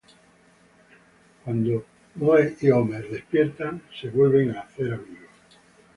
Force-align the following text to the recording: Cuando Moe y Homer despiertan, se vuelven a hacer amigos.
Cuando 1.45 1.85
Moe 2.15 2.55
y 2.59 2.71
Homer 2.71 3.07
despiertan, 3.07 3.83
se 4.01 4.09
vuelven 4.09 4.49
a 4.55 4.61
hacer 4.61 4.95
amigos. 4.95 5.29